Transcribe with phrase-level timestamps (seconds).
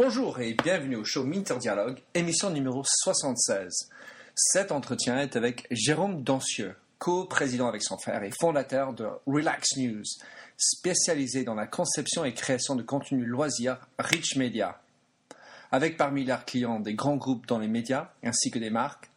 [0.00, 3.90] Bonjour et bienvenue au show Minter Dialogue, émission numéro 76.
[4.32, 10.04] Cet entretien est avec Jérôme Dancieux, co-président avec son frère et fondateur de Relax News,
[10.56, 14.80] spécialisé dans la conception et création de contenu loisirs Rich Media.
[15.72, 19.10] Avec parmi leurs clients des grands groupes dans les médias ainsi que des marques,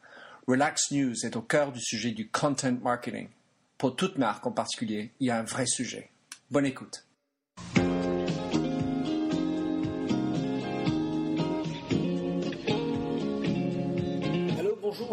[0.48, 3.30] Relax News est au cœur du sujet du content marketing.
[3.78, 6.10] Pour toute marque en particulier, il y a un vrai sujet.
[6.50, 7.06] Bonne écoute.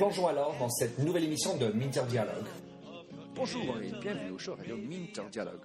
[0.00, 2.46] Plongeons alors dans cette nouvelle émission de Minter Dialogue.
[3.34, 5.60] Bonjour et bienvenue au show radio Minter Dialogue.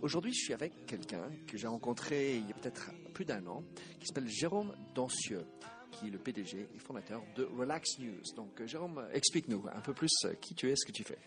[0.00, 3.62] Aujourd'hui, je suis avec quelqu'un que j'ai rencontré il y a peut-être plus d'un an,
[4.00, 5.44] qui s'appelle Jérôme Dancieux,
[5.90, 8.22] qui est le PDG et fondateur de Relax News.
[8.34, 11.18] Donc, euh, Jérôme, explique-nous un peu plus euh, qui tu es, ce que tu fais.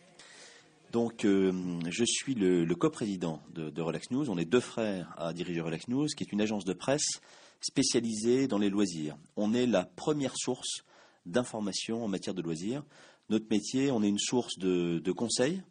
[0.91, 1.51] Donc, euh,
[1.87, 4.27] je suis le, le coprésident de, de Relax News.
[4.27, 7.21] On est deux frères à diriger Relax News, qui est une agence de presse
[7.61, 9.17] spécialisée dans les loisirs.
[9.35, 10.83] On est la première source
[11.25, 12.83] d'information en matière de loisirs.
[13.29, 15.61] Notre métier, on est une source de, conseils,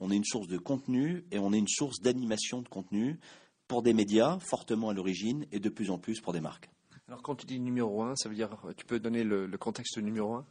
[0.00, 3.18] on est une source de contenu et on est une source d'animation de contenu
[3.68, 6.70] pour des médias fortement à l'origine et de plus en plus pour des marques.
[7.08, 10.34] Alors, quand tu dis numéro un, ça veut dire, tu peux donner le contexte numéro
[10.34, 10.46] un?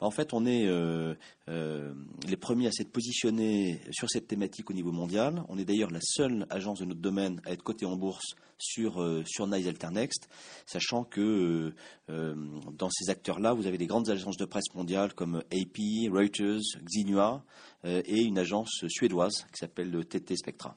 [0.00, 1.14] En fait, on est euh,
[1.48, 1.92] euh,
[2.26, 5.44] les premiers à s'être positionnés sur cette thématique au niveau mondial.
[5.48, 9.02] On est d'ailleurs la seule agence de notre domaine à être cotée en bourse sur,
[9.02, 10.28] euh, Nice Alternext,
[10.66, 11.72] sachant que
[12.08, 17.44] dans ces acteurs-là, vous avez des grandes agences de presse mondiales comme AP, Reuters, Xinhua
[17.84, 20.76] et une agence suédoise qui s'appelle le TT Spectra.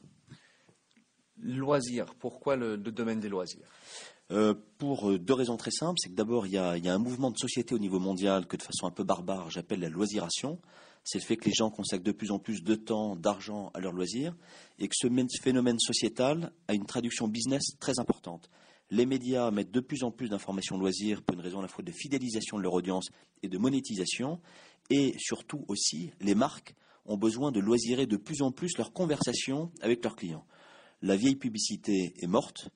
[1.38, 3.68] Loisirs, pourquoi le domaine des loisirs?
[4.34, 6.00] Euh, pour euh, deux raisons très simples.
[6.02, 8.64] C'est que d'abord, il y, a, un mouvement de société au niveau mondial que de
[8.64, 10.60] façon un peu barbare, j'appelle la loisiration.
[11.04, 13.80] C'est le fait que les gens consacrent de plus en plus de temps, d'argent à
[13.80, 14.36] leurs loisirs
[14.80, 15.08] et que ce
[15.42, 18.50] phénomène sociétal a une traduction business très importante.
[18.90, 21.84] Les médias mettent de plus en plus d'informations loisirs pour une raison à la fois
[21.84, 23.10] de fidélisation de leur audience
[23.44, 24.40] et de monétisation.
[24.90, 26.74] Et surtout aussi, les marques
[27.06, 30.46] ont besoin de loisirer de plus en plus leurs conversations avec leurs clients.
[31.02, 32.70] La vieille publicité est morte.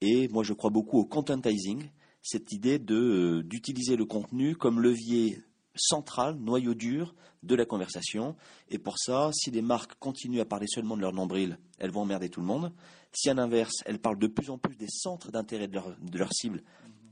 [0.00, 1.88] Et moi, je crois beaucoup au contentizing,
[2.22, 5.38] cette idée euh, d'utiliser le contenu comme levier
[5.74, 8.36] central, noyau dur de la conversation.
[8.68, 12.02] Et pour ça, si les marques continuent à parler seulement de leur nombril, elles vont
[12.02, 12.72] emmerder tout le monde.
[13.12, 16.18] Si à l'inverse, elles parlent de plus en plus des centres d'intérêt de leur, de
[16.18, 16.62] leur cible,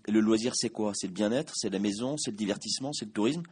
[0.07, 0.93] et le loisir, c'est quoi?
[0.95, 3.43] C'est le bien-être, c'est la maison, c'est le divertissement, c'est le tourisme.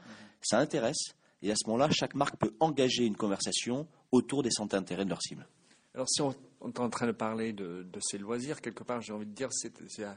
[0.43, 1.15] Ça intéresse.
[1.43, 5.11] Et à ce moment-là, chaque marque peut engager une conversation autour des centres d'intérêt de
[5.11, 5.47] leur cible.
[5.95, 9.13] Alors, si on, est en train de parler de, de ces loisirs, quelque part, j'ai
[9.13, 10.17] envie de dire, c'est un,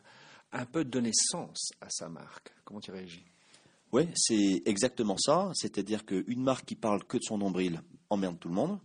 [0.51, 2.53] un peu donner sens à sa marque.
[2.63, 3.25] Comment tu réagis?
[3.91, 5.51] Oui, c'est exactement ça.
[5.53, 8.79] C'est-à-dire qu'une marque qui parle que de son nombril emmerde tout le monde.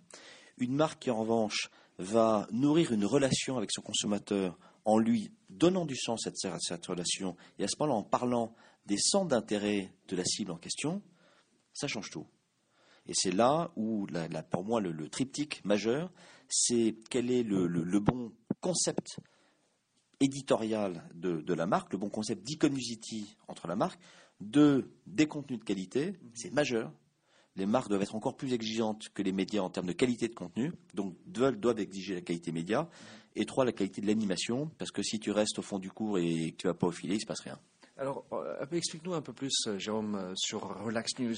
[0.59, 5.84] Une marque qui, en revanche, va nourrir une relation avec son consommateur en lui donnant
[5.84, 8.54] du sens à cette, à cette relation et à ce moment-là en parlant
[8.87, 11.03] des centres d'intérêt de la cible en question,
[11.75, 12.27] ça change tout.
[13.06, 14.06] Et c'est là où,
[14.50, 16.10] pour moi, le, le triptyque majeur,
[16.48, 19.19] c'est quel est le, le- le bon concept
[20.20, 24.00] éditorial de, de la marque, le bon concept d'iconicity entre la marque,
[24.41, 26.92] de des contenus de qualité, c'est majeur.
[27.56, 30.34] Les marques doivent être encore plus exigeantes que les médias en termes de qualité de
[30.34, 32.88] contenu, donc doivent, doivent exiger la qualité média.
[33.34, 36.19] Et trois, la qualité de l'animation, parce que si tu restes au fond du cours
[36.19, 37.59] et que tu vas pas au filet, il se passe rien.
[37.97, 41.34] Alors, euh, explique-nous un peu plus, euh, Jérôme, euh, sur Relax News.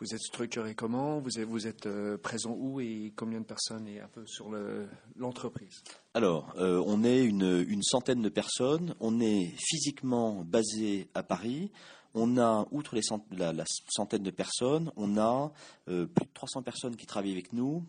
[0.00, 1.20] Vous êtes structuré comment?
[1.20, 5.82] Vous êtes, euh, présent où et combien de personnes et un peu sur le- l'entreprise?
[6.14, 8.94] Alors, euh, on est une, centaine de personnes.
[8.98, 11.70] On est physiquement basé à Paris.
[12.14, 13.52] On a, outre les cent- la,
[13.90, 15.52] centaine de personnes, on a
[15.88, 17.84] euh, plus de 300 personnes qui travaillent avec nous,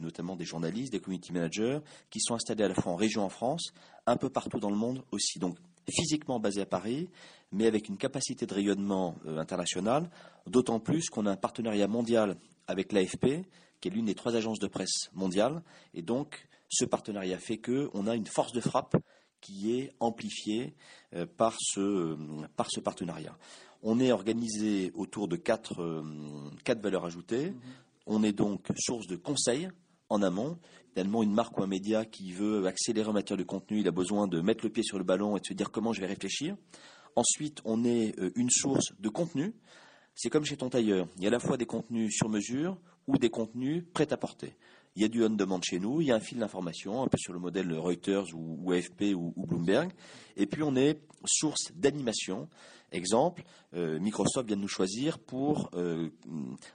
[0.00, 1.78] notamment des journalistes, des community managers,
[2.10, 3.72] qui sont installés à la fois en région en France,
[4.06, 5.38] un peu partout dans le monde aussi.
[5.38, 5.56] Donc,
[5.90, 7.08] physiquement basé à Paris,
[7.52, 10.10] mais avec une capacité de rayonnement euh, international,
[10.46, 12.36] d'autant plus qu'on a un partenariat mondial
[12.66, 13.46] avec l'AFP,
[13.80, 15.62] qui est l'une des trois agences de presse mondiales,
[15.94, 18.96] et donc ce partenariat fait que on a une force de frappe
[19.40, 20.74] qui est amplifiée
[21.14, 22.16] euh, par, ce, euh,
[22.56, 23.36] par ce partenariat.
[23.82, 26.02] On est organisé autour de quatre,
[26.64, 27.52] quatre valeurs ajoutées.
[28.06, 29.68] On est donc source de conseils
[30.08, 30.58] en amont.
[30.96, 33.90] Tellement une marque ou un média qui veut accélérer en matière de contenu, il a
[33.90, 36.06] besoin de mettre le pied sur le ballon et de se dire comment je vais
[36.06, 36.56] réfléchir.
[37.16, 39.52] Ensuite, on est euh, une source de contenu.
[40.14, 41.06] C'est comme chez ton tailleur.
[41.18, 44.16] Il y a à la fois des contenus sur mesure ou des contenus prêts à
[44.16, 44.56] porter.
[44.96, 47.18] Il y a du on-demand chez nous, il y a un fil d'information, un peu
[47.18, 49.92] sur le modèle Reuters ou, AFP ou, Bloomberg.
[50.36, 52.48] Et puis on est source d'animation.
[52.92, 53.42] Exemple,
[53.74, 56.08] euh, Microsoft vient de nous choisir pour euh,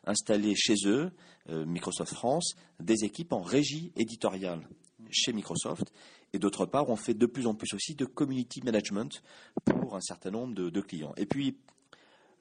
[0.05, 1.09] installer chez eux,
[1.49, 4.67] euh, Microsoft France, des équipes en régie éditoriale
[5.09, 5.91] chez Microsoft.
[6.33, 9.23] Et d'autre part, on fait de plus en plus aussi de community management
[9.65, 11.13] pour un certain nombre de, clients.
[11.17, 11.57] Et puis,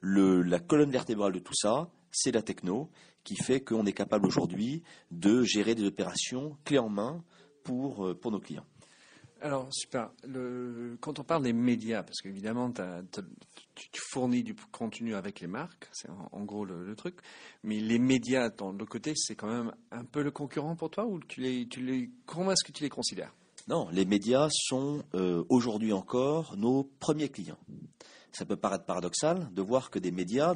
[0.01, 2.89] la colonne vertébrale de tout ça, c'est la techno
[3.23, 7.23] qui fait qu'on est capable aujourd'hui de gérer des opérations clés en main
[7.63, 8.65] pour, euh, pour nos clients.
[9.41, 10.11] Alors, super.
[10.99, 16.09] quand on parle des médias, parce qu'évidemment, tu, fournis du contenu avec les marques, c'est
[16.31, 17.15] en, gros le, truc,
[17.63, 21.05] mais les médias, de l'autre côté, c'est quand même un peu le concurrent pour toi
[21.07, 23.33] ou tu les, tu les, comment est-ce que tu les considères?
[23.67, 27.59] Non, les médias sont euh, aujourd'hui encore nos premiers clients.
[28.31, 30.53] Ça peut paraître paradoxal de voir que des médias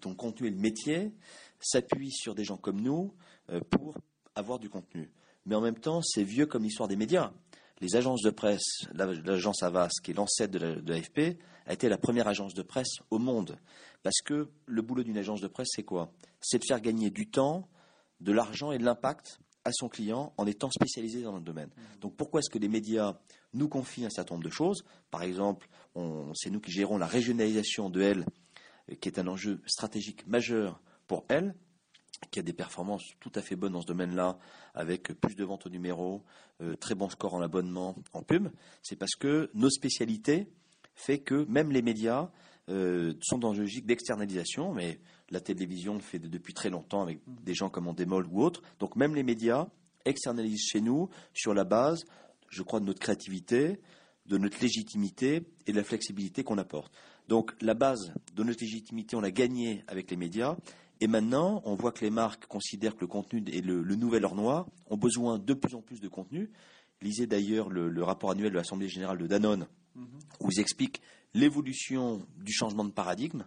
[0.00, 1.12] dont le contenu est le métier
[1.60, 3.12] s'appuie sur des gens comme nous
[3.50, 3.96] euh, pour
[4.34, 5.10] avoir du contenu.
[5.46, 7.32] Mais en même temps, c'est vieux comme l'histoire des médias.
[7.80, 12.26] Les agences de presse, l'agence Avas, qui est l'ancêtre de l'AFP, a été la première
[12.26, 13.56] agence de presse au monde.
[14.02, 16.12] Parce que le boulot d'une agence de presse, c'est quoi?
[16.40, 17.68] C'est de faire gagner du temps,
[18.20, 21.68] de l'argent et de l'impact à son client en étant spécialisé dans le domaine.
[21.68, 22.00] Mmh.
[22.00, 23.18] Donc pourquoi est-ce que les médias
[23.52, 24.84] nous confient un certain nombre de choses?
[25.10, 25.68] Par exemple,
[26.34, 28.24] c'est nous qui gérons la régionalisation de L,
[29.00, 31.54] qui est un enjeu stratégique majeur pour elle,
[32.30, 34.38] qui a des performances tout à fait bonnes dans ce domaine-là,
[34.74, 36.24] avec plus de ventes au numéro,
[36.60, 38.48] euh, très bon score en abonnement, en pub,
[38.82, 40.48] c'est parce que nos spécialités
[40.94, 42.30] fait que même les médias
[42.68, 44.98] euh, sont dans une logique d'externalisation, mais
[45.30, 48.62] la télévision le fait depuis très longtemps avec des gens comme Endemol ou autres.
[48.78, 49.68] Donc même les médias
[50.04, 52.04] externalisent chez nous sur la base,
[52.48, 53.80] je crois, de notre créativité,
[54.26, 56.92] de notre légitimité et de la flexibilité qu'on apporte.
[57.28, 60.56] Donc la base de notre légitimité, on l'a gagnée avec les médias
[61.00, 64.34] et maintenant, on voit que les marques considèrent que le contenu est le, nouvel or
[64.34, 66.50] noir, ont besoin de plus en plus de contenu.
[67.02, 70.06] Lisez d'ailleurs le, rapport annuel de l'Assemblée générale de Danone, mhm.
[70.40, 71.00] où ils expliquent
[71.34, 73.44] l'évolution du changement de paradigme,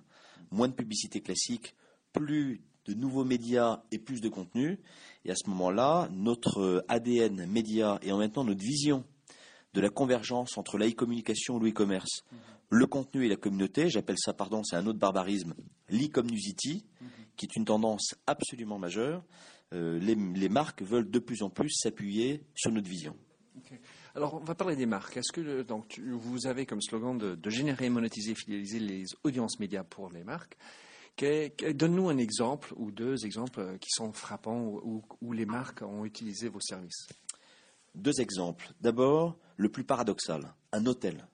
[0.52, 1.76] moins de publicité classique,
[2.14, 4.80] plus de nouveaux médias et plus de contenu.
[5.26, 9.04] Et à ce moment-là, notre ADN média et en même temps notre vision
[9.74, 12.38] de la convergence entre l'e-communication et le-commerce, mhm.
[12.72, 15.54] Le contenu et la communauté, j'appelle ça, pardon, c'est un autre barbarisme,
[15.90, 17.10] l'e-community, mhm
[17.42, 19.24] qui est une tendance absolument majeure.
[19.74, 23.16] Euh, les, marques veulent de plus en plus s'appuyer sur notre vision.
[24.16, 25.18] Alors, on va parler des marques.
[25.18, 30.12] Est-ce que donc, vous avez comme slogan de, générer, monétiser, fidéliser les audiences médias pour
[30.12, 30.56] les marques
[31.20, 36.48] Donne-nous un exemple ou deux exemples euh, qui sont frappants où, les marques ont utilisé
[36.48, 37.08] vos services.
[37.96, 38.72] Deux exemples.
[38.82, 41.28] D'abord, le plus paradoxal, un hôtel.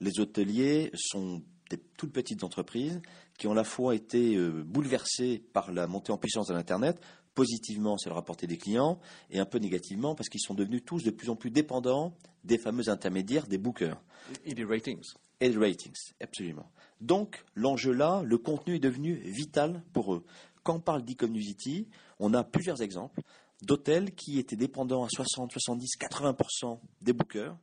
[0.00, 3.00] Les hôteliers sont des toutes petites entreprises
[3.38, 7.00] qui ont à la fois été euh, bouleversées par la montée en puissance de l'Internet.
[7.34, 8.98] Positivement, c'est le rapporté des clients,
[9.30, 12.14] et un peu négativement, parce qu'ils sont devenus tous de plus en plus dépendants
[12.44, 14.02] des fameux intermédiaires, des bookers.
[14.44, 15.04] Et des ratings.
[15.40, 16.70] Et des ratings, absolument.
[17.00, 20.24] Donc, l'enjeu là, le contenu est devenu vital pour eux.
[20.62, 21.88] Quand on parle d'e-community,
[22.18, 23.22] on a plusieurs exemples
[23.62, 27.56] d'hôtels qui étaient dépendants à 60, 70, 80% des bookers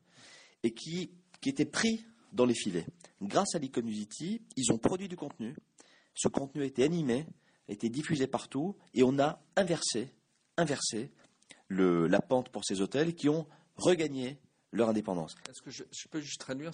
[0.63, 1.11] et qui,
[1.41, 2.85] qui étaient pris dans les filets.
[3.21, 5.55] Grâce à l'Ecomusity, ils ont produit du contenu.
[6.13, 7.25] Ce contenu a été animé,
[7.69, 10.11] a été diffusé partout, et on a inversé,
[10.57, 11.11] inversé
[11.69, 14.39] la pente pour ces hôtels qui ont regagné
[14.71, 15.35] leur indépendance.
[15.49, 16.71] Est-ce que je, peux juste traduire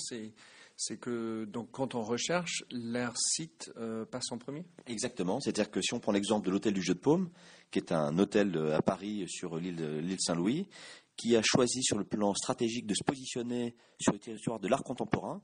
[0.76, 4.66] c'est que donc quand on recherche, leur site euh, passe en premier?
[4.88, 5.40] Exactement.
[5.40, 7.30] C'est-à-dire que si on prend l'exemple de l'hôtel du Jeu de Paume,
[7.70, 10.68] qui est un hôtel à Paris sur l'île Saint-Louis,
[11.16, 14.84] qui a choisi sur le plan stratégique de se positionner sur le territoire de l'art
[14.84, 15.42] contemporain.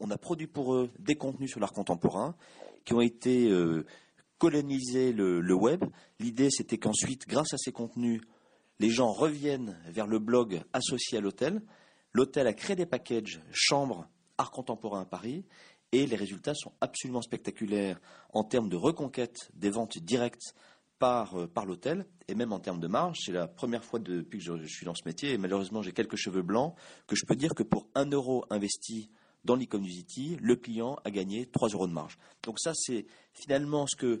[0.00, 2.36] on a produit pour eux des contenus sur l'art contemporain
[2.84, 3.84] qui ont été euh,
[4.38, 5.84] colonisés le, web.
[6.18, 8.22] L'idée, c'était qu'ensuite, grâce à ces contenus,
[8.78, 11.60] les gens reviennent vers le blog associé à l'hôtel.
[12.12, 15.44] L'hôtel a créé des packages chambres art contemporain à Paris
[15.92, 18.00] et les résultats sont absolument spectaculaires
[18.32, 20.54] en termes de reconquête des ventes directes
[21.02, 24.44] euh, par, l'hôtel, et même en termes de marge, c'est la première fois depuis que
[24.44, 26.74] je, suis dans ce métier, et malheureusement j'ai quelques cheveux blancs,
[27.06, 29.08] que je peux dire que pour un euro investi
[29.44, 32.18] dans l'e-community, le client a gagné 3 euros de marge.
[32.42, 34.20] Donc ça, c'est finalement ce que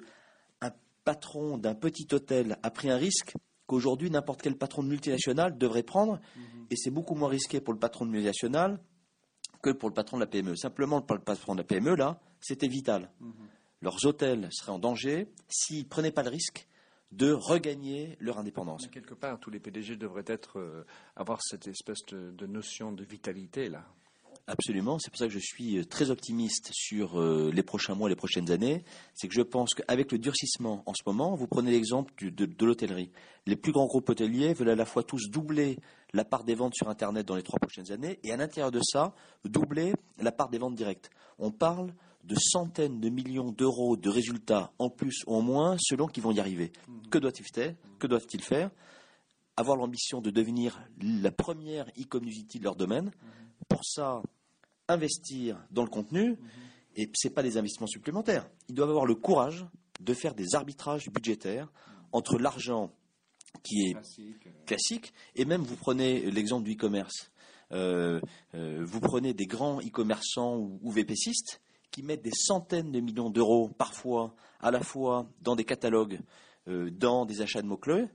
[0.62, 0.70] un
[1.04, 3.34] patron d'un petit hôtel a pris un risque
[3.66, 6.66] qu'aujourd'hui n'importe quel patron de multinationale devrait prendre, mhm.
[6.70, 8.80] et c'est beaucoup moins risqué pour le patron de multinationale
[9.62, 10.56] que pour le patron de la PME.
[10.56, 13.10] Simplement, pour le patron de la PME, là, c'était vital.
[13.20, 13.32] Mhm.
[13.82, 16.66] Leurs hôtels seraient en danger s'ils ne prenaient pas le risque
[17.12, 18.86] de regagner leur indépendance.
[18.86, 20.84] quelque part, tous les PDG devraient être, euh,
[21.16, 23.84] avoir cette espèce de, notion de vitalité là.
[24.46, 28.08] Absolument, c'est pour ça que je suis euh, très optimiste sur euh, les prochains mois,
[28.08, 28.82] les prochaines années.
[29.14, 32.66] C'est que je pense qu'avec le durcissement en ce moment, vous prenez l'exemple de, de
[32.66, 33.12] l'hôtellerie.
[33.46, 35.78] Les plus grands groupes hôteliers veulent à la fois tous doubler
[36.12, 38.80] la part des ventes sur Internet dans les trois prochaines années et à l'intérieur de
[38.82, 39.14] ça,
[39.44, 41.10] doubler la part des ventes directes.
[41.38, 41.92] On parle
[42.24, 46.32] de centaines de millions d'euros de résultats en plus ou en moins selon qu'ils vont
[46.32, 46.72] y arriver.
[47.10, 47.74] Que doivent-ils faire?
[47.98, 48.70] Que doivent-ils faire?
[49.56, 53.10] Avoir l'ambition de devenir la première e-community de leur domaine.
[53.68, 54.22] Pour ça,
[54.88, 56.36] investir dans le contenu,
[56.96, 58.48] et ce n'est pas des investissements supplémentaires.
[58.68, 59.66] Ils doivent avoir le courage
[60.00, 61.70] de faire des arbitrages budgétaires
[62.12, 62.92] entre l'argent
[63.62, 63.96] qui est
[64.66, 67.30] classique, et même vous prenez l'exemple du e-commerce.
[67.72, 68.20] Euh,
[68.54, 73.30] euh, vous prenez des grands e-commerçants ou, ou VPCistes qui mettent des centaines de millions
[73.30, 76.20] d'euros parfois à la fois dans des catalogues,
[76.68, 78.06] euh, dans des achats de mots-clés,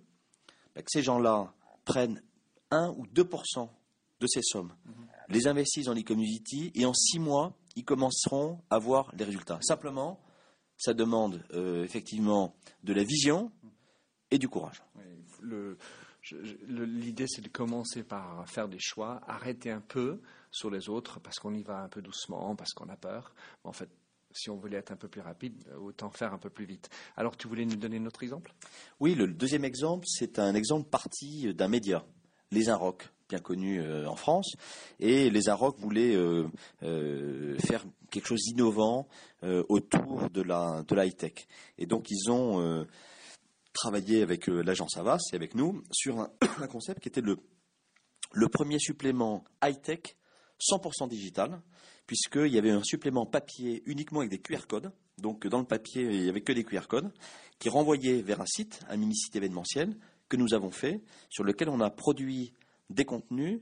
[0.75, 1.53] bah, que ces gens-là
[1.83, 2.21] prennent
[2.71, 3.69] 1 ou 2%
[4.19, 4.73] de ces sommes,
[5.29, 9.59] les investissent dans l'e-community et en six mois, ils commenceront à voir les résultats.
[9.61, 10.19] Simplement,
[10.77, 13.51] ça demande euh, effectivement de la vision
[14.31, 14.81] et du courage.
[16.67, 20.21] L'idée, c'est de commencer par faire des choix, arrêter un peu
[20.55, 23.33] sur les autres parce qu'on y va un peu doucement, parce qu'on a peur.
[23.63, 23.89] Mais en fait,
[24.31, 26.89] si on voulait être un peu plus rapide, autant faire un peu plus vite.
[27.15, 28.53] Alors, tu voulais nous donner notre exemple?
[28.99, 32.05] Oui, le deuxième exemple, c'est un exemple parti d'un média,
[32.51, 34.55] les Inrock, bien connu euh, en France.
[34.99, 36.47] Et les Inrock voulaient euh,
[36.83, 39.07] euh, faire quelque chose d'innovant
[39.43, 41.47] euh, autour de la, de la high-tech.
[41.77, 42.85] Et donc, ils ont euh,
[43.73, 46.29] travaillé avec euh, l'agence Avas et avec nous sur un,
[46.61, 47.37] un concept qui était le,
[48.33, 50.15] le premier supplément high-tech
[50.59, 51.61] 100% digital,
[52.07, 54.91] puisqu'il y avait un supplément papier uniquement avec des QR codes.
[55.17, 57.11] Donc, dans le papier, il n'y avait que des QR codes
[57.59, 59.97] qui renvoyait vers un site, un mini-site événementiel
[60.27, 62.53] que nous avons fait, sur lequel on a produit
[62.89, 63.61] des contenus,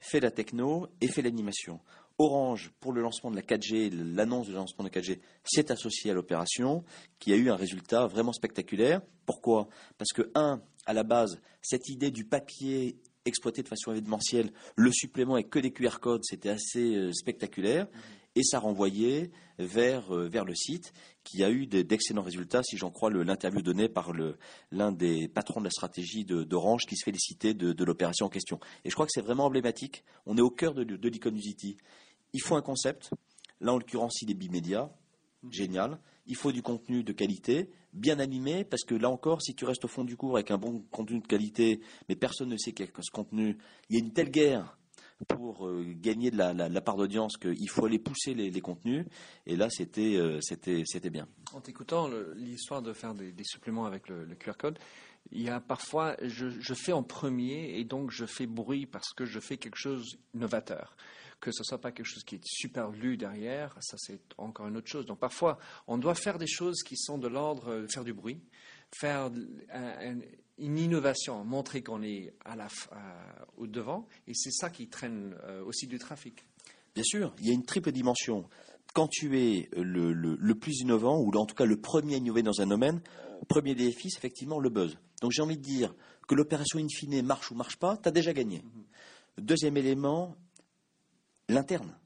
[0.00, 1.80] fait la techno et fait l'animation.
[2.18, 6.10] Orange, pour le lancement de la 4G, l'annonce du lancement de la 4G, s'est associé
[6.10, 6.84] à l'opération,
[7.20, 9.02] qui a eu un résultat vraiment spectaculaire.
[9.24, 9.68] Pourquoi?
[9.98, 12.96] Parce que, un, à la base, cette idée du papier
[13.28, 17.86] exploité de façon événementielle, le supplément avec que des QR codes, c'était assez euh, spectaculaire.
[18.34, 20.92] Et ça renvoyait vers, euh, vers le site
[21.24, 24.12] qui a eu d'excellents résultats, si j'en crois l'interview donnée par
[24.70, 28.60] l'un des patrons de la stratégie d'Orange qui se félicitait de, de l'opération en question.
[28.84, 30.04] Et je crois que c'est vraiment emblématique.
[30.24, 31.76] On est au cœur de, de l'Iconusity.
[32.32, 33.10] Il faut un concept.
[33.60, 34.90] Là, en l'occurrence, il est bimédia.
[35.50, 35.98] Génial.
[36.28, 39.84] Il faut du contenu de qualité, bien animé, parce que là encore, si tu restes
[39.84, 42.88] au fond du cours avec un bon contenu de qualité, mais personne ne sait quel
[42.88, 43.58] est ce contenu,
[43.88, 44.78] il y a une telle guerre
[45.26, 49.04] pour euh, gagner de la, part d'audience qu'il faut aller pousser les, contenus.
[49.46, 50.40] Et là, c'était euh,
[51.10, 51.26] bien.
[51.52, 54.78] En t'écoutant l'histoire de faire des, suppléments avec le, le QR code,
[55.32, 59.12] il y a parfois, je, je fais en premier et donc je fais bruit parce
[59.12, 60.96] que je fais quelque chose novateur.
[61.40, 64.76] Que ce soit pas quelque chose qui est super lu derrière, ça c'est encore une
[64.76, 65.06] autre chose.
[65.06, 68.40] Donc parfois, on doit faire des choses qui sont de l'ordre de faire du bruit,
[68.98, 69.30] faire
[69.72, 70.20] un- un-
[70.58, 75.36] une innovation, montrer qu'on est à la, à- au devant, et c'est ça qui traîne
[75.44, 76.44] euh, aussi du trafic.
[76.96, 78.48] Bien sûr, il y a une triple dimension.
[78.92, 82.16] Quand tu es le, le- le plus innovant, ou en tout cas le premier à
[82.16, 83.00] innover dans un domaine,
[83.48, 84.98] premier défi, c'est effectivement le buzz.
[85.22, 85.94] Donc j'ai envie de dire
[86.26, 88.64] que l'opération in fine marche ou marche pas, tu as déjà gagné.
[89.36, 90.34] Deuxième élément,
[91.48, 91.96] l'interne.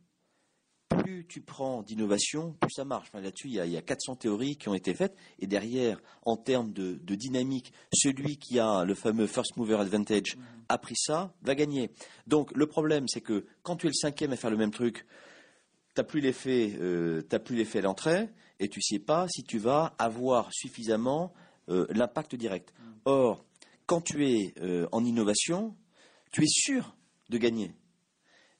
[0.88, 3.08] Plus tu prends d'innovation, plus ça marche.
[3.08, 5.16] Enfin, Là-dessus, il y, a, il y a 400 théories qui ont été faites.
[5.38, 10.36] Et derrière, en termes de, de dynamique, celui qui a le fameux first mover advantage
[10.68, 11.90] a pris ça, va gagner.
[12.26, 15.06] Donc le problème, c'est que quand tu es le cinquième à faire le même truc,
[15.94, 18.28] t'as plus l'effet, euh, t'as plus l'effet à l'entrée,
[18.60, 21.32] et tu sais pas si tu vas avoir suffisamment
[21.68, 22.72] euh, l'impact direct.
[23.04, 23.44] Or,
[23.86, 25.76] quand tu es euh, en innovation,
[26.32, 26.96] tu es sûr
[27.28, 27.74] de gagner.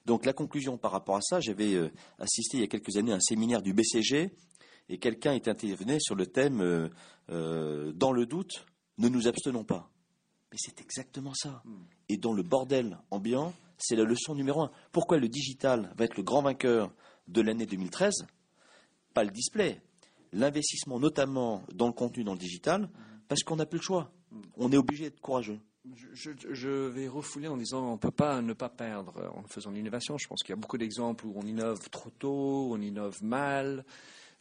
[0.06, 3.12] Donc la conclusion par rapport à ça, j'avais euh, assisté il y a quelques années
[3.12, 4.34] à un séminaire du BCG
[4.88, 6.88] et quelqu'un était intervenu sur le thème euh,
[7.30, 8.66] euh, dans le doute,
[8.98, 9.90] ne nous abstenons pas.
[10.50, 11.62] Mais c'est exactement ça.
[12.08, 14.70] Et dans le bordel ambiant, c'est la leçon numéro un.
[14.90, 16.92] Pourquoi le digital va être le grand vainqueur
[17.28, 18.26] de l'année 2013
[19.14, 19.80] Pas le display,
[20.32, 22.90] l'investissement notamment dans le contenu dans le digital,
[23.28, 24.12] parce qu'on n'a plus le choix.
[24.56, 25.58] On est obligé d'être courageux.
[26.14, 30.16] Je, vais refouler en disant on ne peut pas ne pas perdre en faisant l'innovation.
[30.16, 33.84] Je pense qu'il y a beaucoup d'exemples où on innove trop tôt, on innove mal,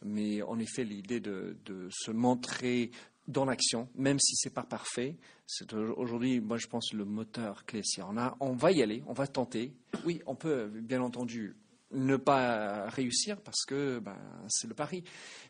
[0.04, 1.56] mais en effet l'idée de,
[1.90, 2.92] se montrer
[3.26, 7.64] dans l'action, même si c'est pas parfait, c'est au- aujourd'hui, moi je pense le moteur
[7.64, 7.82] clé.
[7.82, 9.72] Si on a, on va y aller, on va tenter.
[10.04, 11.56] Oui, on peut bien entendu
[11.90, 14.16] ne pas réussir parce que ben,
[14.48, 15.02] c'est le pari,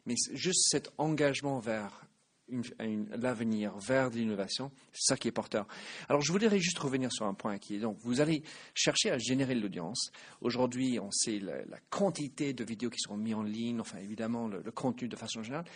[0.07, 2.07] mais juste cet engagement vers
[3.17, 5.67] l'avenir vers l'innovation, c'est ça qui est porteur.
[6.09, 8.43] Alors, je voudrais juste revenir sur un point qui est donc, vous allez
[8.75, 10.11] chercher à générer l'audience.
[10.41, 14.63] Aujourd'hui, on sait la, quantité de vidéos qui sont mises en ligne, enfin, évidemment, le,
[14.73, 15.67] contenu de façon générale.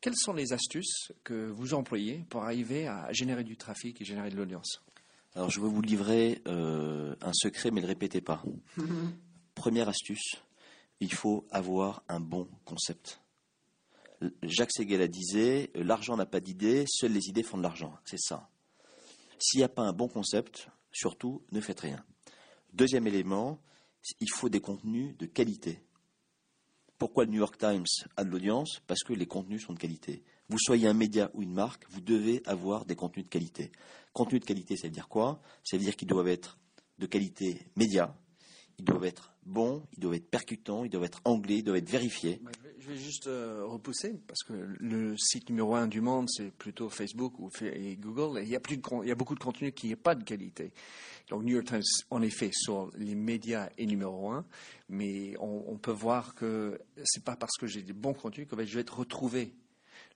[0.00, 4.30] Quelles sont les astuces que vous employez pour arriver à générer du trafic et générer
[4.30, 4.82] de l'audience?
[5.34, 8.42] Alors, je vais vous livrer euh, un secret, mais ne le répétez pas.
[9.54, 10.36] Première astuce,
[11.00, 13.21] il faut avoir un bon concept.
[14.42, 17.94] Jacques Seguela disait L'argent n'a pas d'idée, seules les idées font de l'argent.
[18.04, 18.48] C'est ça.
[19.38, 22.04] S'il n'y a pas un bon concept, surtout, ne faites rien.
[22.72, 23.60] Deuxième élément,
[24.20, 25.82] il faut des contenus de qualité.
[26.98, 27.86] Pourquoi le New York Times
[28.16, 28.80] a de l'audience?
[28.86, 30.22] Parce que les contenus sont de qualité.
[30.48, 33.72] Vous soyez un média ou une marque, vous devez avoir des contenus de qualité.
[34.12, 35.40] Contenus de qualité, ça veut dire quoi?
[35.64, 36.58] Ça veut dire qu'ils doivent être
[36.98, 38.16] de qualité média,
[38.78, 41.90] ils doivent être bons, ils doivent être percutants, ils doivent être anglais, ils doivent être
[41.90, 42.40] vérifiés.
[42.82, 46.88] Je vais juste euh, repousser, parce que le site numéro un du monde, c'est plutôt
[46.88, 48.40] Facebook ou et Google.
[48.40, 50.72] Et il, y a beaucoup de contenu qui n'est pas de qualité.
[51.28, 54.44] Donc New York Times, en effet, sur les médias est numéro un,
[54.88, 58.74] mais on, peut voir que c'est pas parce que j'ai des bons contenus que je
[58.74, 59.54] vais être retrouvé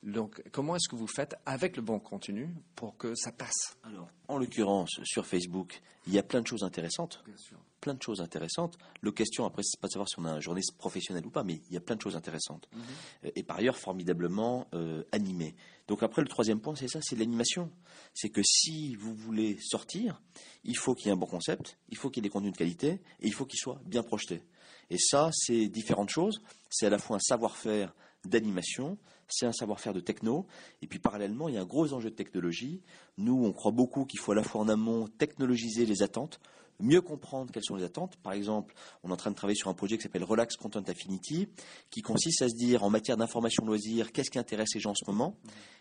[0.06, 3.76] donc, comment est-ce que vous faites avec le bon contenu pour que ça passe?
[3.82, 7.24] Alors, en l'occurrence, sur Facebook, il y a plein de choses intéressantes.
[7.26, 7.58] Bien sûr.
[7.80, 8.78] Plein de choses intéressantes.
[9.00, 11.42] Le question, après, c'est pas de savoir si on a un journaliste professionnel ou pas,
[11.42, 12.68] mais il y a plein de choses intéressantes.
[12.72, 13.30] Mhm.
[13.34, 15.56] Et par ailleurs, formidablement euh, animé.
[15.88, 17.72] Donc, après, le troisième point, c'est ça, c'est l'animation.
[18.14, 20.22] C'est que si vous voulez sortir,
[20.62, 22.52] il faut qu'il y ait un bon concept, il faut qu'il y ait des contenus
[22.52, 24.44] de qualité, et il faut qu'ils soient bien projetés.
[24.88, 26.40] Et ça, c'est différentes choses.
[26.70, 27.92] C'est à la fois un savoir-faire
[28.24, 30.46] d'animation, c'est un savoir-faire de techno.
[30.82, 32.82] Et puis parallèlement, il y a un gros enjeu de technologie.
[33.18, 36.40] Nous, on croit beaucoup qu'il faut à la fois en amont technologiser les attentes,
[36.80, 38.16] mieux comprendre quelles sont les attentes.
[38.16, 40.82] Par exemple, on est en train de travailler sur un projet qui s'appelle Relax Content
[40.86, 41.48] Affinity,
[41.90, 44.94] qui consiste à se dire en matière d'information loisirs, qu'est-ce qui intéresse les gens en
[44.94, 45.38] ce moment?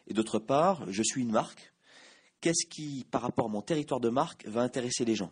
[0.08, 1.74] Et d'autre part, je suis une marque.
[2.42, 5.32] Qu'est-ce qui, par rapport à mon territoire de marque, va intéresser les gens?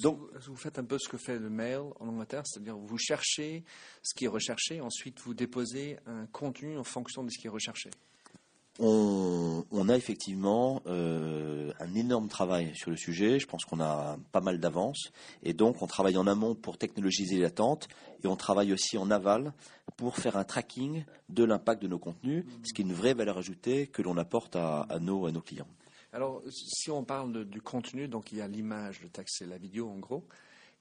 [0.00, 3.64] Donc, vous faites un peu ce que fait le mail en Angleterre, c'est-à-dire vous cherchez
[4.02, 7.50] ce qui est recherché, ensuite vous déposez un contenu en fonction de ce qui est
[7.50, 7.90] recherché?
[8.78, 13.38] On, a effectivement euh, un énorme travail sur le sujet.
[13.38, 15.12] Je pense qu'on a pas mal d'avance.
[15.42, 17.88] Et donc, on travaille en amont pour technologiser l'attente
[18.22, 19.52] et on travaille aussi en aval
[19.96, 23.38] pour faire un tracking de l'impact de nos contenus, ce qui est une vraie valeur
[23.38, 25.68] ajoutée que l'on apporte à, nos, à nos clients.
[26.16, 29.58] Alors, si on parle du contenu, donc il y a l'image, le texte et la
[29.58, 30.24] vidéo en gros.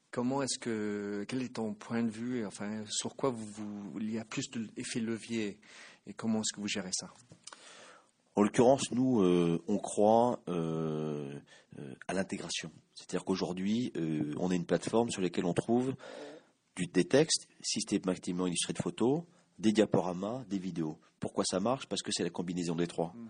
[0.09, 4.17] Comment est-ce que, quel est ton point de vue, enfin, sur quoi vous, il y
[4.17, 5.57] a plus d'effet levier
[6.07, 7.09] et comment est-ce que vous gérez ça?
[8.35, 11.37] En l'occurrence, nous, euh, on croit euh,
[11.79, 12.71] euh, à l'intégration.
[12.93, 13.91] C'est-à-dire qu'aujourd'hui,
[14.37, 15.95] on est une plateforme sur laquelle on trouve
[16.77, 19.23] des textes systématiquement illustrés de photos,
[19.59, 20.97] des diaporamas, des vidéos.
[21.19, 21.87] Pourquoi ça marche?
[21.87, 23.13] Parce que c'est la combinaison des trois.
[23.15, 23.27] Mhm.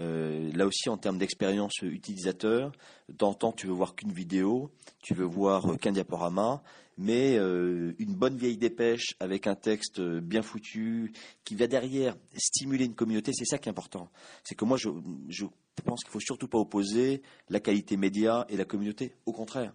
[0.00, 2.72] Euh, là aussi, en termes d'expérience utilisateur,
[3.08, 4.70] d'antan, tu veux voir qu'une vidéo,
[5.02, 6.62] tu veux voir qu'un diaporama,
[6.98, 11.12] mais euh, une bonne vieille dépêche avec un texte bien foutu
[11.44, 14.10] qui va derrière stimuler une communauté, c'est ça qui est important.
[14.42, 14.88] C'est que moi, je,
[15.28, 15.46] je
[15.84, 19.14] pense qu'il faut surtout pas opposer la qualité média et la communauté.
[19.26, 19.72] Au contraire,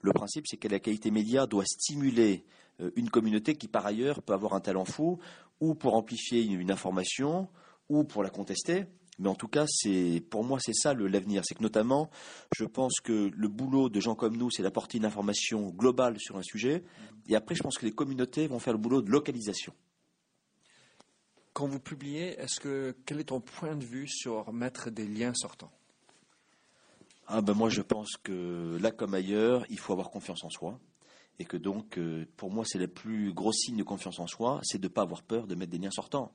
[0.00, 2.44] le principe, c'est que la qualité média doit stimuler
[2.96, 5.18] une communauté qui, par ailleurs, peut avoir un talent fou,
[5.60, 7.48] ou pour amplifier une, information,
[7.88, 8.86] ou pour la contester.
[9.18, 11.42] Mais en tout cas, c'est pour moi, c'est ça l'avenir.
[11.44, 12.10] C'est que notamment,
[12.56, 16.36] je pense que le boulot de gens comme nous, c'est d'apporter une information globale sur
[16.36, 16.82] un sujet.
[17.28, 19.72] Et après, je pense que les communautés vont faire le boulot de localisation.
[21.52, 25.34] Quand vous publiez, est-ce que quel est ton point de vue sur mettre des liens
[25.34, 25.70] sortants?
[27.28, 30.80] Ah ben moi, je pense que là comme ailleurs, il faut avoir confiance en soi
[31.38, 34.60] et que donc, euh, pour moi, c'est le plus gros signe de confiance en soi,
[34.62, 36.32] c'est de ne pas avoir peur de mettre des liens sortants.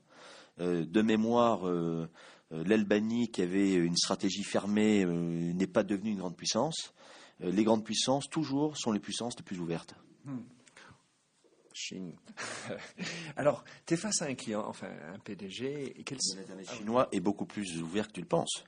[0.60, 2.10] Euh, de mémoire, euh,
[2.52, 6.94] l'Albanie, qui avait une stratégie fermée, n'est pas devenue une grande puissance.
[7.40, 9.96] les grandes puissances, toujours, sont les puissances les plus ouvertes.
[10.26, 10.40] Hmm.
[11.74, 12.14] Chine.
[13.38, 16.18] Alors, tu es face à un client, enfin un PDG, et quel...
[16.36, 18.66] L'Internet chinois est beaucoup plus ouvert que tu le penses.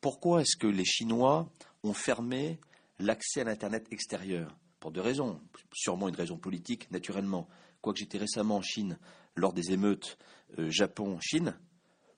[0.00, 1.48] Pourquoi est-ce que les Chinois
[1.82, 2.58] ont fermé
[2.98, 4.56] l'accès à l'Internet extérieur?
[4.82, 5.40] Pour deux raisons.
[5.72, 7.46] Sûrement une raison politique, naturellement.
[7.80, 8.98] Quoique j'étais récemment en Chine
[9.36, 10.18] lors des émeutes
[10.58, 11.54] euh, Japon-Chine,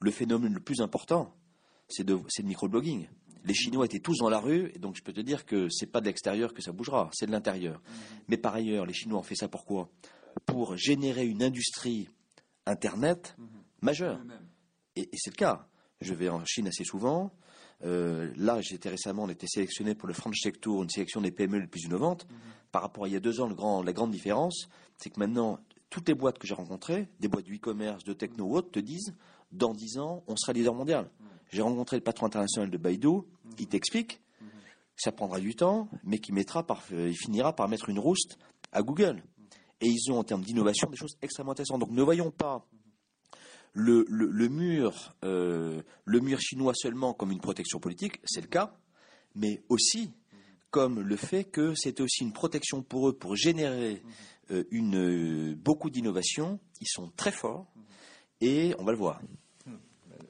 [0.00, 1.36] le phénomène le plus important,
[1.88, 3.06] c'est le microblogging.
[3.44, 5.92] Les Chinois étaient tous dans la rue, et donc je peux te dire que c'est
[5.92, 7.82] pas de l'extérieur que ça bougera, c'est de l'intérieur.
[8.28, 9.90] Mais par ailleurs, les Chinois ont fait ça pourquoi?
[10.46, 12.08] Pour générer une industrie
[12.64, 13.36] Internet
[13.82, 14.22] majeure.
[14.96, 15.68] Et, et c'est le cas.
[16.00, 17.30] Je vais en Chine assez souvent.
[17.84, 21.30] Euh, là, j'étais récemment, on était sélectionné pour le French Tech Tour, une sélection des
[21.30, 22.26] PME les plus innovantes.
[22.72, 25.20] Par rapport à il y a deux ans, le grand, la grande différence, c'est que
[25.20, 25.58] maintenant,
[25.90, 28.80] toutes les boîtes que j'ai rencontrées, des boîtes du e-commerce, de techno ou autres, te
[28.80, 29.14] disent,
[29.52, 31.10] dans dix ans, on sera leader mondial.
[31.50, 33.20] J'ai rencontré le patron international de Baidu,
[33.56, 34.20] qui t'explique,
[34.96, 38.38] ça prendra du temps, mais qui mettra par, euh, il finira par mettre une rouste
[38.72, 39.22] à Google.
[39.80, 41.80] Et ils ont, en termes d'innovation, des choses extrêmement intéressantes.
[41.80, 42.66] Donc ne voyons pas
[43.74, 48.76] le, mur, euh, le mur chinois seulement comme une protection politique, c'est le cas,
[49.34, 50.10] mais aussi
[50.70, 54.02] comme le fait que c'était aussi une protection pour eux pour générer
[54.50, 56.58] euh, euh, beaucoup d'innovation.
[56.80, 57.72] Ils sont très forts
[58.40, 59.20] et on va le voir.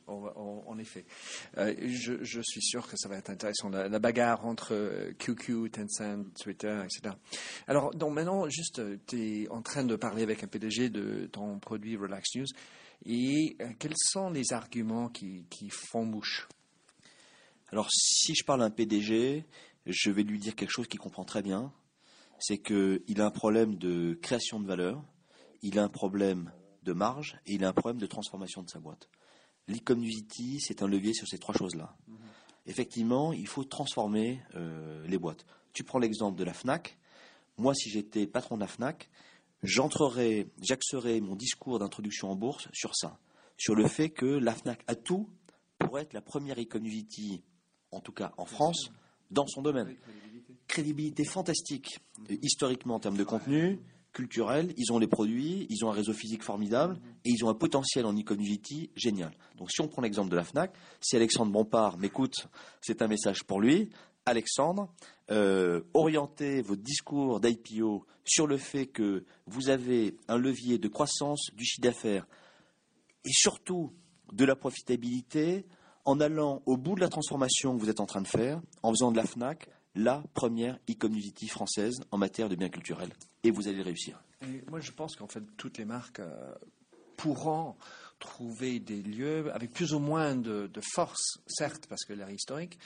[0.07, 1.04] On- en effet.
[1.57, 6.78] Je, suis sûr que ça va être intéressant, la, la bagarre entre QQ, Tencent, Twitter,
[6.85, 7.14] etc.
[7.68, 11.59] Alors, donc maintenant, juste, tu es en train de parler avec un PDG de ton
[11.59, 12.46] produit Relax News.
[13.04, 16.48] Et euh, quels sont les arguments qui, qui font mouche?
[17.68, 19.44] Alors, si je parle à un PDG,
[19.87, 21.72] je vais lui dire quelque chose qu'il comprend très bien.
[22.38, 25.02] C'est qu'il a un problème de création de valeur,
[25.62, 26.52] il a un problème
[26.83, 29.09] de marge et il a un problème de transformation de sa boîte.
[29.66, 31.96] L'e-community, c'est un levier sur ces trois choses-là.
[32.66, 35.46] Effectivement, il faut transformer euh, les boîtes.
[35.72, 36.98] Tu prends l'exemple de la FNAC.
[37.57, 39.11] Moi, si j'étais patron de la FNAC,
[39.64, 43.18] j'entrerais, j'axerais mon discours d'introduction en bourse sur ça,
[43.57, 45.29] sur le fait que la FNAC a tout
[45.79, 47.42] pour être la première e-community,
[47.90, 48.90] en tout cas en France,
[49.31, 49.96] dans son domaine.
[50.68, 51.98] Crédibilité fantastique,
[52.42, 53.81] historiquement en termes de contenu,
[54.12, 57.55] culturel, ils ont les produits, ils ont un réseau physique formidable et ils ont un
[57.55, 59.33] potentiel en e-community génial.
[59.59, 62.46] Donc si on prend l'exemple de la FNAC, si Alexandre Bompard m'écoute,
[62.81, 63.90] c'est un message pour lui.
[64.26, 64.88] Alexandre,
[65.30, 71.50] euh, orientez votre discours d'IPO sur le fait que vous avez un levier de croissance
[71.54, 72.26] du chiffre d'affaires
[73.24, 73.92] et surtout
[74.32, 75.66] de la profitabilité
[76.04, 78.90] en allant au bout de la transformation que vous êtes en train de faire, en
[78.90, 83.12] faisant de la FNAC la première e-community française en matière de biens culturels.
[83.42, 84.22] Et vous allez réussir.
[84.68, 86.54] Moi, je pense qu'en fait, toutes les marques euh,
[87.16, 87.76] pourront
[88.18, 92.79] trouver des lieux avec plus ou moins de, force, certes, parce que est historique,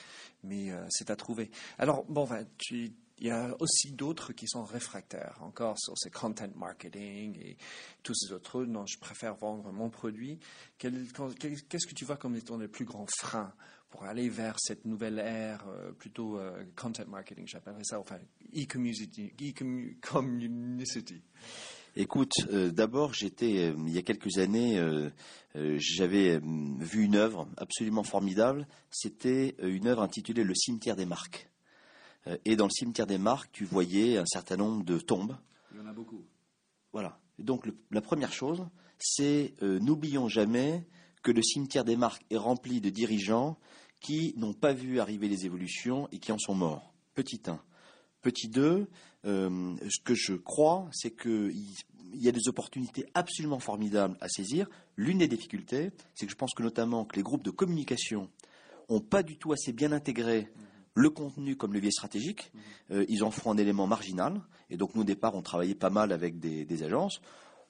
[0.43, 1.51] mais euh, c'est à trouver.
[1.79, 2.29] Alors, bon,
[2.71, 7.57] il y a aussi d'autres qui sont réfractaires, encore sur ces content marketing et
[8.03, 8.69] tous ces autres trucs.
[8.69, 10.39] Non, je préfère vendre mon produit.
[10.79, 13.53] Qu'est-ce que tu vois comme étant les plus grands freins
[13.91, 18.19] pour aller vers cette nouvelle ère, euh, plutôt euh, content marketing, j'appellerais ça, enfin,
[18.55, 21.23] e-community, e-community.
[21.97, 25.11] Écoute, euh, d'abord, j'étais euh, il y a quelques années, euh,
[25.79, 28.69] j'avais vu une œuvre absolument formidable.
[28.91, 31.51] C'était une œuvre intitulée Le cimetière des marques.
[32.45, 35.37] Et dans le cimetière des marques, tu voyais un certain nombre de tombes.
[35.73, 36.23] Il y en a beaucoup.
[36.93, 37.19] Voilà.
[37.39, 38.67] Et Donc le- la première chose,
[38.99, 40.87] c'est n'oublions jamais
[41.23, 43.59] que le cimetière des marques est rempli de dirigeants
[44.01, 46.93] qui n'ont pas vu arriver les évolutions et qui en sont morts.
[47.15, 47.59] Petit 1.
[48.21, 48.89] Petit 2,
[49.27, 51.53] euh, ce que je crois, c'est qu'il
[52.15, 54.69] il y a des opportunités absolument formidables à saisir.
[54.97, 58.31] L'une des difficultés, c'est que je pense que notamment que les groupes de communication
[58.89, 60.49] ont pas du tout assez bien intégré
[60.95, 62.51] le contenu comme levier stratégique.
[62.91, 64.41] Euh, ils en font un élément marginal.
[64.71, 67.21] Et donc, nous, au départ, on travaillait pas mal avec des, agences.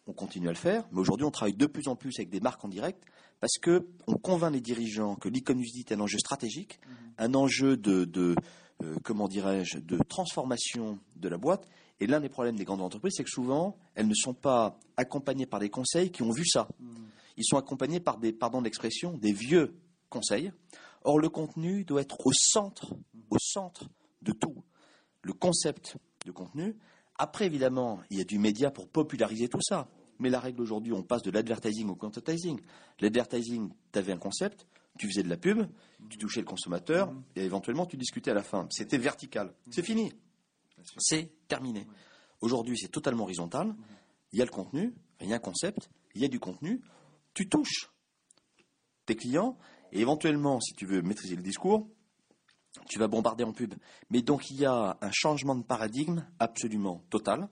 [0.07, 0.85] On continue à le faire.
[0.93, 3.03] Mais aujourd'hui, on travaille de plus en plus avec des marques en direct
[3.41, 6.81] parce que on convainc les dirigeants que l'e-community est un enjeu stratégique,
[7.19, 8.35] un enjeu de,
[9.03, 11.69] comment dirais-je, de transformation de la boîte.
[12.01, 15.47] Et l'un des problèmes des grandes entreprises, c'est que souvent, elles ne sont pas accompagnées
[15.47, 16.69] par des conseils qui ont vu ça.
[17.37, 19.75] Ils sont accompagnés par des, pardon l'expression, des vieux
[20.09, 20.53] conseils.
[21.03, 22.95] Or, le contenu doit être au centre,
[23.31, 23.89] au centre
[24.23, 24.63] de tout.
[25.23, 26.77] Le concept de contenu.
[27.17, 29.89] Après, évidemment, il y a du média pour populariser tout ça.
[30.21, 32.61] Mais la règle aujourd'hui, on passe de l'advertising au quantitizing.
[33.01, 34.67] L'advertising, tu avais un concept,
[34.99, 35.67] tu faisais de la pub,
[36.11, 38.67] tu touchais le consommateur, et éventuellement tu discutais à la fin.
[38.71, 39.55] C'était vertical.
[39.71, 40.13] C'est fini.
[40.99, 41.87] C'est terminé.
[42.41, 43.75] Aujourd'hui, c'est totalement horizontal.
[44.33, 46.81] Il y a le contenu, il y a un concept, il y a du contenu.
[47.35, 47.91] Tu touches
[49.07, 49.57] tes clients,
[49.93, 51.89] et éventuellement, si tu veux maîtriser le discours,
[52.89, 53.75] tu vas bombarder en pub.
[54.11, 57.49] Mais donc, il y a un changement de paradigme absolument total.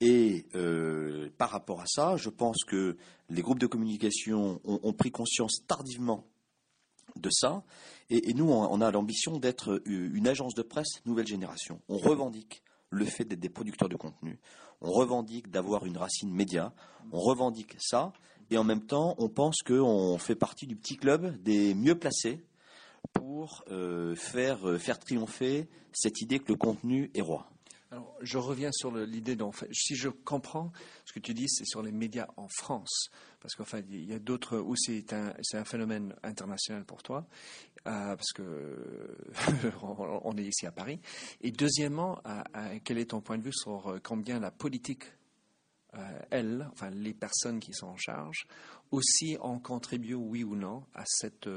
[0.00, 0.46] Et
[1.38, 2.96] par rapport à ça, je pense que
[3.28, 6.26] les groupes de communication ont pris conscience tardivement
[7.16, 7.62] de ça.
[8.08, 11.80] Et, nous, on, a l'ambition d'être une agence de presse nouvelle génération.
[11.88, 14.38] On revendique le fait d'être des producteurs de contenu.
[14.80, 16.72] On revendique d'avoir une racine média.
[17.12, 18.12] On revendique ça.
[18.50, 22.44] Et en même temps, on pense qu'on fait partie du petit club des mieux placés
[23.12, 27.48] pour euh, euh, faire triompher cette idée que le contenu est roi.
[27.92, 30.70] Alors, je reviens sur l'idée dont, si je comprends
[31.04, 34.20] ce que tu dis, c'est sur les médias en France, parce qu'enfin, il y a
[34.20, 37.26] d'autres où c'est un, phénomène international pour toi,
[37.88, 39.16] euh, parce que
[39.82, 41.00] on est ici à Paris.
[41.40, 42.22] Et deuxièmement,
[42.84, 45.04] quel est ton point de vue sur euh, combien la politique,
[45.94, 48.46] euh, elle, enfin les personnes qui sont en charge,
[48.92, 51.48] aussi ont contribué, oui ou non, à cette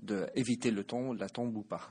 [0.00, 1.88] d'éviter le ton, la tombe ou pas?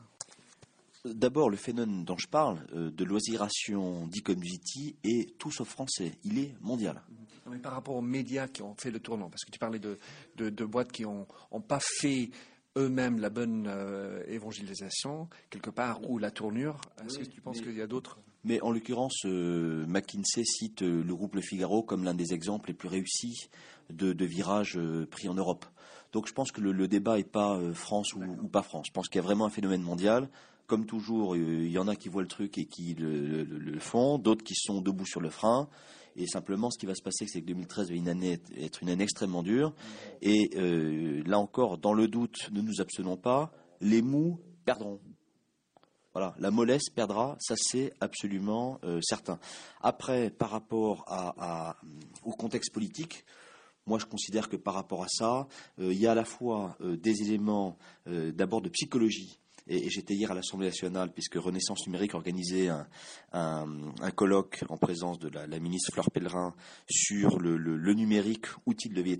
[1.06, 6.14] D'abord, le phénomène dont je parle, euh, de l'oisiration d'e-community, est tout sauf français.
[6.24, 7.00] Il est mondial.
[7.48, 10.00] Mais par rapport aux médias qui ont fait le tournant, parce que tu parlais de,
[10.36, 12.32] de, boîtes qui n'ont ont pas fait
[12.76, 16.82] eux-mêmes la bonne euh, évangélisation, quelque part, ou la tournure.
[17.06, 18.18] Est-ce que tu penses qu'il y a d'autres?
[18.44, 22.76] Mais en l'occurrence, euh, McKinsey cite le groupe Le Figaro comme l'un des exemples les
[22.76, 23.50] plus réussis
[23.92, 24.80] de, de virage
[25.12, 25.66] pris en Europe.
[26.14, 28.88] Donc je pense que le, débat n'est pas France ou, ou, pas France.
[28.88, 30.30] Je pense qu'il y a vraiment un phénomène mondial
[30.68, 34.44] comme toujours, il y en a qui voient le truc et qui le, font, d'autres
[34.44, 35.70] qui sont debout sur le frein.
[36.18, 37.96] Et simplement, ce qui va se passer, c'est que 2013 va
[38.58, 39.74] être une année extrêmement dure.
[40.22, 43.52] Et euh, là encore, dans le doute, ne nous abstenons pas.
[43.82, 45.02] Les mous perdront.
[46.14, 49.38] Voilà, la mollesse perdra, ça c'est absolument euh, certain.
[49.82, 51.06] Après, par rapport
[52.24, 53.26] au contexte politique,
[53.86, 55.50] moi je considère que par rapport à ça,
[55.80, 60.32] euh, il y a à la fois des éléments d'abord de psychologie et, j'étais hier
[60.32, 62.88] à l'Assemblée nationale, puisque Renaissance numérique organisait un,
[63.32, 66.54] un, colloque en présence de la, ministre Fleur Pellerin
[66.90, 69.18] sur le, numérique, outil de levier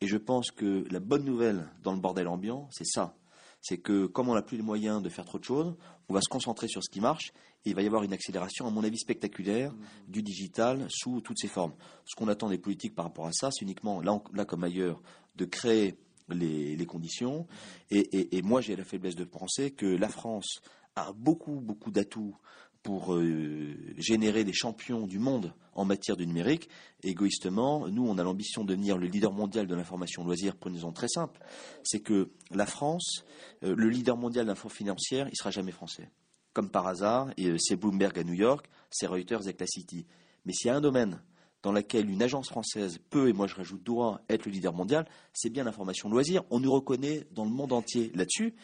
[0.00, 3.16] Et je pense que la bonne nouvelle dans le bordel ambiant, c'est ça.
[3.62, 5.74] C'est que comme on n'a plus les moyens de faire trop de choses,
[6.10, 7.32] on va se concentrer sur ce qui marche
[7.64, 9.72] et il va y avoir une accélération, à mon avis, spectaculaire
[10.06, 11.72] du digital sous toutes ses formes.
[12.04, 15.00] Ce qu'on attend des politiques par rapport à ça, c'est uniquement, là comme ailleurs,
[15.36, 15.96] de créer
[16.28, 17.46] les, conditions.
[17.90, 20.60] Et, moi, j'ai la faiblesse de penser que la France
[20.96, 22.36] a beaucoup, beaucoup d'atouts
[22.82, 26.68] pour euh, générer des champions du monde en matière du numérique.
[27.02, 30.76] Égoïstement, nous, on a l'ambition de devenir le leader mondial de l'information loisir pour une
[30.76, 31.40] raison très simple.
[31.82, 33.24] C'est que la France,
[33.62, 36.10] euh, le leader mondial d'info financière, il sera jamais français.
[36.52, 40.06] Comme par hasard, euh, c'est Bloomberg à New York, c'est Reuters avec la City.
[40.44, 41.22] Mais s'il y a un domaine
[41.64, 45.06] dans laquelle une agence française peut, et moi je rajoute doit, être le leader mondial,
[45.32, 46.44] c'est bien l'information loisir.
[46.50, 48.54] On nous reconnaît dans le monde entier là-dessus.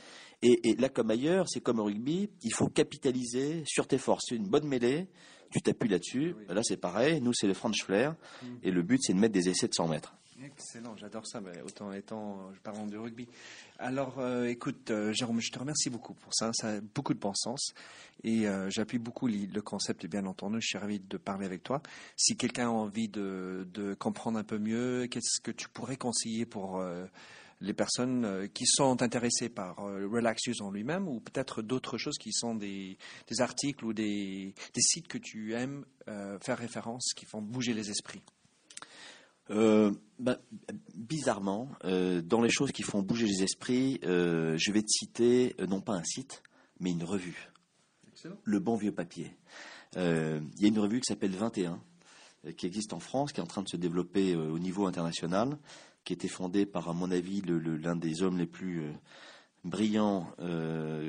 [0.43, 4.27] Et, là comme ailleurs, c'est comme au rugby, il faut capitaliser sur tes forces.
[4.29, 5.09] C'est une bonne mêlée,
[5.51, 6.37] tu t'appuies là-dessus.
[6.49, 8.47] Là c'est pareil, nous c'est le French Flair, mm.
[8.63, 10.15] et le but c'est de mettre des essais de 100 mètres.
[10.61, 13.27] Excellent, j'adore ça, mais autant étant, je parle du rugby.
[13.79, 16.51] Alors, euh, écoute, euh, Jérôme, je te remercie beaucoup pour ça.
[16.53, 17.73] Ça a beaucoup de bon sens.
[18.25, 20.59] Et euh, j'appuie beaucoup le concept, bien entendu.
[20.61, 21.83] Je suis ravi de parler avec toi.
[22.15, 23.67] Si quelqu'un a envie de,
[23.99, 26.85] comprendre un peu mieux, qu'est-ce que tu pourrais conseiller pour
[27.63, 32.55] les personnes qui sont intéressées par Relaxius en lui-même ou peut-être d'autres choses qui sont
[32.55, 32.99] des,
[33.39, 38.23] articles ou des, des, sites que tu aimes faire référence, qui font bouger les esprits?
[39.51, 40.37] Euh, ben,
[40.95, 45.57] bizarrement, euh, dans les choses qui font bouger les esprits, euh, je vais te citer
[45.69, 46.43] non pas un site,
[46.79, 47.51] mais une revue.
[48.45, 49.35] Le bon vieux papier.
[49.97, 51.81] Il y a une revue qui s'appelle 21,
[52.57, 55.57] qui existe en France, qui est en train de se développer au niveau international,
[56.05, 58.83] qui a été fondée par, à mon avis, l'un des hommes les plus
[59.65, 60.31] brillants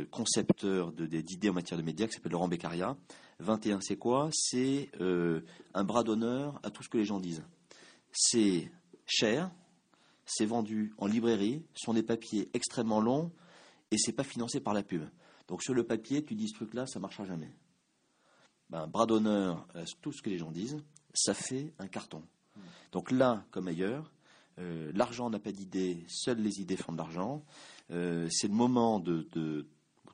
[0.10, 2.96] concepteurs d'idées en matière de médias, qui s'appelle Laurent Beccaria.
[3.40, 4.30] 21, c'est quoi?
[4.32, 4.90] C'est
[5.74, 7.44] un bras d'honneur à tout ce que les gens disent
[8.12, 8.72] c'est
[9.06, 9.52] cher,
[10.26, 13.32] c'est vendu en librairie, ce sont des papiers extrêmement longs
[13.92, 15.04] et c'est pas financé par la pub.
[15.48, 17.54] Donc sur le papier, tu dis ce truc-là, ça marchera jamais.
[18.70, 20.78] Ben, bras d'honneur à tout ce que les gens disent,
[21.14, 22.24] ça fait un carton.
[22.94, 24.12] Donc là, comme ailleurs,
[24.60, 27.44] euh, l'argent n'a pas d'idée, seules les idées font de l'argent.
[27.92, 29.28] Euh, c'est le moment de,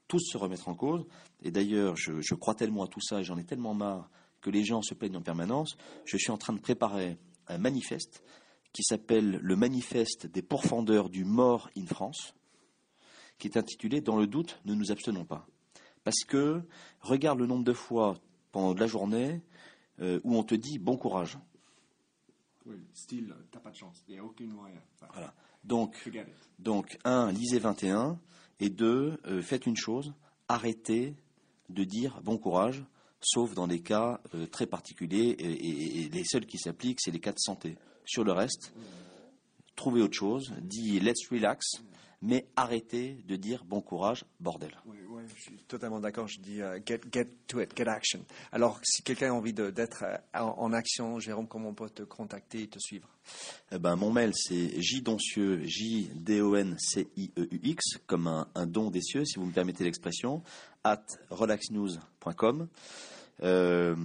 [0.07, 1.05] tous se remettre en cause.
[1.43, 4.09] Et d'ailleurs, je, je crois tellement à tout ça j'en ai tellement marre
[4.41, 5.77] que les gens se plaignent en permanence.
[6.05, 8.23] Je suis en train de préparer un manifeste
[8.73, 12.33] qui s'appelle le manifeste des pourfendeurs du mort in France,
[13.37, 15.47] qui est intitulé Dans le doute, ne nous abstenons pas.
[16.03, 16.61] Parce que
[17.01, 18.15] regarde le nombre de fois
[18.51, 19.41] pendant la journée
[19.99, 21.37] euh, où on te dit bon courage.
[22.65, 24.81] Oui, style, t'as pas de chance, il n'y a aucune moyen.
[25.13, 25.33] voilà.
[25.63, 26.09] Donc,
[26.59, 28.19] donc, un, lisez 21,
[28.59, 30.13] et deux, euh, faites une chose,
[30.47, 31.15] arrêtez
[31.69, 32.83] de dire bon courage,
[33.21, 37.39] sauf dans des cas très particuliers, et, les seuls qui s'appliquent, c'est les cas de
[37.39, 37.77] santé.
[38.05, 38.73] Sur le reste,
[39.75, 41.81] trouvez autre chose, dit let's relax,
[42.21, 44.71] mais arrêtez de dire bon courage, bordel.
[44.85, 46.27] Oui, oui je suis totalement d'accord.
[46.27, 48.25] Je dis euh, get, get to it, get action.
[48.51, 52.63] Alors, si quelqu'un a envie d'être euh, en, action, Jérôme, comment on peut te contacter
[52.63, 53.07] et te suivre?
[53.71, 56.39] Eh ben, Mon mail, c'est jdoncieux, J-D-O-N-C-I-E-U-X,
[58.07, 60.41] comme un, don des cieux, si vous me permettez l'expression,
[60.87, 62.67] at relaxnews.com.
[63.43, 63.95] Euh,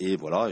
[0.00, 0.50] et voilà,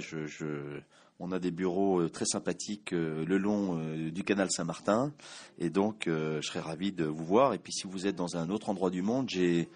[1.18, 3.78] on a des bureaux euh, très sympathiques euh, le long
[4.10, 5.12] du canal Saint-Martin.
[5.58, 7.54] Et donc, je serais ravi de vous voir.
[7.54, 9.68] Et puis, si vous êtes dans un autre endroit du monde, j'ai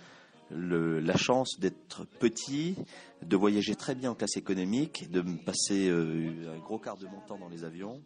[0.51, 2.77] la chance d'être petit,
[3.23, 7.39] de voyager très bien en classe économique, de passer un gros quart de mon temps
[7.39, 8.01] dans les avions.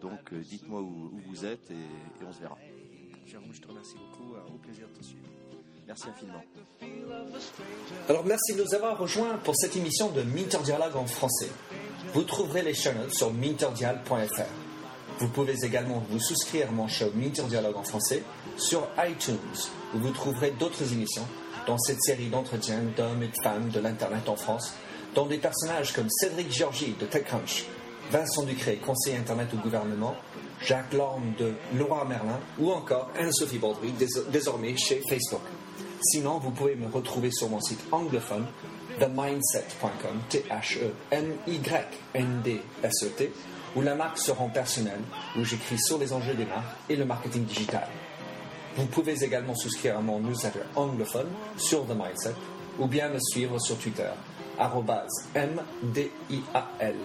[0.00, 2.58] Donc, dites-moi où, vous êtes et, et, on se verra.
[3.24, 4.34] Jérôme, je te remercie beaucoup.
[4.52, 5.31] Au plaisir de te suivre.
[5.92, 6.08] Merci.
[8.08, 11.50] Alors, merci de nous avoir rejoints pour cette émission de Minter Dialogue en français.
[12.14, 14.42] Vous trouverez les show notes sur minterdial.fr.
[15.18, 18.22] Vous pouvez également vous souscrire à mon show Minter Dialogue en français
[18.56, 19.36] sur iTunes,
[19.94, 21.26] où vous trouverez d'autres émissions
[21.66, 24.72] dans cette série d'entretiens d'hommes et de femmes de l'Internet en France,
[25.14, 27.66] dont des personnages comme Cédric Georgie de TechCrunch,
[28.10, 30.16] Vincent Ducré, conseiller Internet au gouvernement,
[30.64, 33.92] Jacques Lorme de Laura Merlin ou encore Anne-Sophie Baudry,
[34.30, 35.42] désormais chez Facebook.
[36.02, 38.44] Sinon, vous pouvez me retrouver sur mon site anglophone
[38.98, 40.92] themindset.com, T-H-E-M-Y-N-D-S-E-T,
[43.76, 45.00] où la marque se rend personnelle,
[45.38, 47.86] où j'écris sur les enjeux des marques et le marketing digital.
[48.76, 52.34] Vous pouvez également souscrire à mon newsletter anglophone sur The Mindset
[52.78, 54.08] ou bien me suivre sur Twitter,
[55.34, 56.96] MDIAL.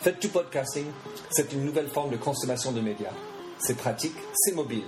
[0.00, 0.86] Faites du podcasting,
[1.30, 3.12] c'est une nouvelle forme de consommation de médias.
[3.58, 4.84] C'est pratique, c'est mobile.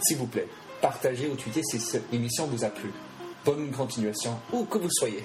[0.00, 0.48] S'il vous plaît,
[0.80, 2.92] partagez ou tweetez si cette émission vous a plu.
[3.44, 5.24] Bonne continuation, où que vous soyez.